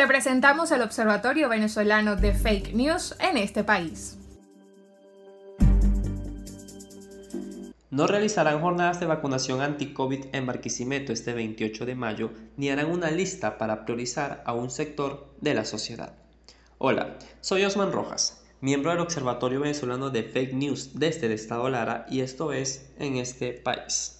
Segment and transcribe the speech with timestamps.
[0.00, 4.16] Te presentamos el Observatorio Venezolano de Fake News en este país.
[7.90, 13.10] No realizarán jornadas de vacunación anti-COVID en Barquisimeto este 28 de mayo, ni harán una
[13.10, 16.14] lista para priorizar a un sector de la sociedad.
[16.78, 22.06] Hola, soy Osman Rojas, miembro del Observatorio Venezolano de Fake News desde el Estado Lara
[22.08, 24.19] y esto es en este país.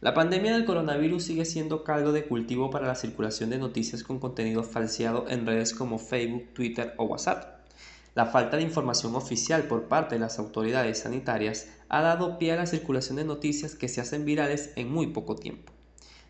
[0.00, 4.20] La pandemia del coronavirus sigue siendo caldo de cultivo para la circulación de noticias con
[4.20, 7.66] contenido falseado en redes como Facebook, Twitter o WhatsApp.
[8.14, 12.56] La falta de información oficial por parte de las autoridades sanitarias ha dado pie a
[12.56, 15.72] la circulación de noticias que se hacen virales en muy poco tiempo.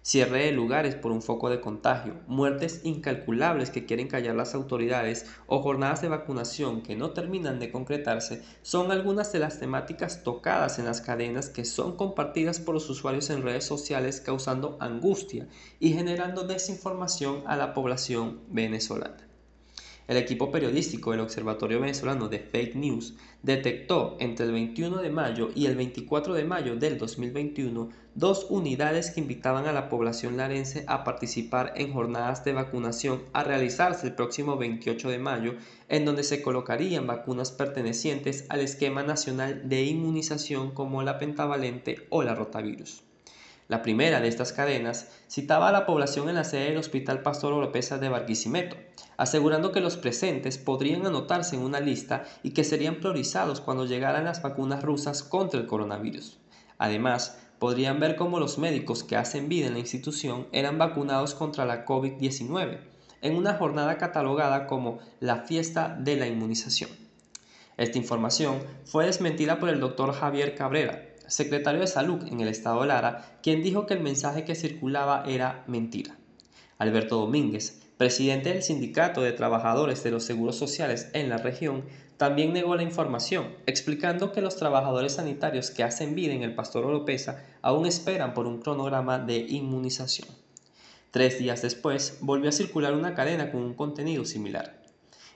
[0.02, 5.26] Cierre de lugares por un foco de contagio, muertes incalculables que quieren callar las autoridades
[5.46, 10.78] o jornadas de vacunación que no terminan de concretarse son algunas de las temáticas tocadas
[10.78, 15.46] en las cadenas que son compartidas por los usuarios en redes sociales causando angustia
[15.78, 19.27] y generando desinformación a la población venezolana.
[20.08, 25.50] El equipo periodístico del Observatorio Venezolano de Fake News detectó entre el 21 de mayo
[25.54, 30.84] y el 24 de mayo del 2021 dos unidades que invitaban a la población larense
[30.86, 35.56] a participar en jornadas de vacunación a realizarse el próximo 28 de mayo,
[35.90, 42.22] en donde se colocarían vacunas pertenecientes al esquema nacional de inmunización como la pentavalente o
[42.22, 43.07] la rotavirus.
[43.68, 47.52] La primera de estas cadenas citaba a la población en la sede del Hospital Pastor
[47.52, 48.76] Oropesa de Barquisimeto,
[49.18, 54.24] asegurando que los presentes podrían anotarse en una lista y que serían priorizados cuando llegaran
[54.24, 56.38] las vacunas rusas contra el coronavirus.
[56.78, 61.66] Además, podrían ver cómo los médicos que hacen vida en la institución eran vacunados contra
[61.66, 62.80] la COVID-19,
[63.20, 66.88] en una jornada catalogada como la fiesta de la inmunización.
[67.76, 72.84] Esta información fue desmentida por el doctor Javier Cabrera, secretario de Salud en el estado
[72.84, 76.16] Lara, quien dijo que el mensaje que circulaba era mentira.
[76.78, 81.84] Alberto Domínguez, presidente del Sindicato de Trabajadores de los Seguros Sociales en la región,
[82.16, 86.84] también negó la información, explicando que los trabajadores sanitarios que hacen vida en el Pastor
[86.84, 90.28] Oropesa aún esperan por un cronograma de inmunización.
[91.10, 94.87] Tres días después, volvió a circular una cadena con un contenido similar.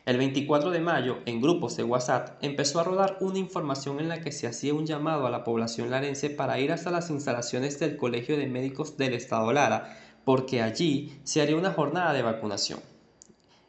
[0.05, 4.21] El 24 de mayo, en grupos de WhatsApp, empezó a rodar una información en la
[4.21, 7.97] que se hacía un llamado a la población larense para ir hasta las instalaciones del
[7.97, 12.81] Colegio de Médicos del Estado Lara, porque allí se haría una jornada de vacunación.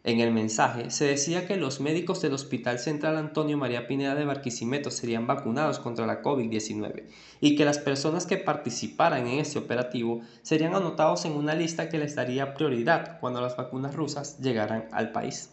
[0.04, 4.26] En el mensaje se decía que los médicos del Hospital Central Antonio María Pineda de
[4.26, 7.10] Barquisimeto serían vacunados contra la COVID-19
[7.42, 12.00] y que las personas que participaran en este operativo serían anotados en una lista que
[12.00, 15.52] les daría prioridad cuando las vacunas rusas llegaran al país.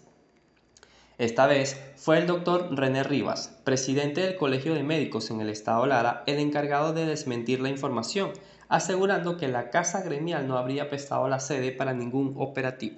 [1.21, 5.85] Esta vez fue el doctor René Rivas, presidente del Colegio de Médicos en el Estado
[5.85, 8.31] Lara, el encargado de desmentir la información,
[8.71, 12.97] asegurando que la Casa Gremial no habría prestado la sede para ningún operativo.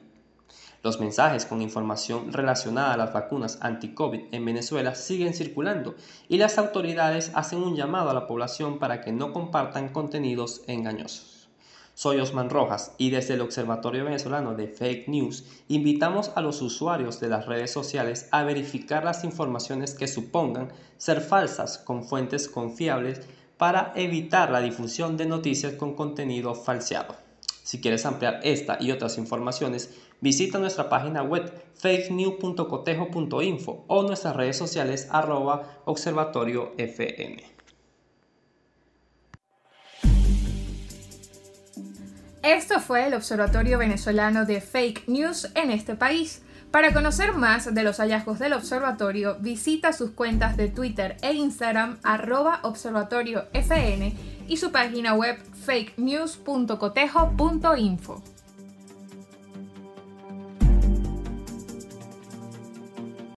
[0.84, 5.96] Los mensajes con información relacionada a las vacunas anti-COVID en Venezuela siguen circulando
[6.28, 11.41] y las autoridades hacen un llamado a la población para que no compartan contenidos engañosos.
[12.02, 17.20] Soy Osman Rojas y desde el Observatorio Venezolano de Fake News invitamos a los usuarios
[17.20, 23.20] de las redes sociales a verificar las informaciones que supongan ser falsas con fuentes confiables
[23.56, 27.14] para evitar la difusión de noticias con contenido falseado.
[27.62, 34.56] Si quieres ampliar esta y otras informaciones, visita nuestra página web fakenews.cotejo.info o nuestras redes
[34.56, 37.61] sociales arroba observatoriofn.
[42.42, 46.42] Esto fue el Observatorio Venezolano de Fake News en este país.
[46.72, 51.98] Para conocer más de los hallazgos del observatorio, visita sus cuentas de Twitter e Instagram
[52.02, 54.12] arroba observatoriofn
[54.48, 58.24] y su página web fakenews.cotejo.info.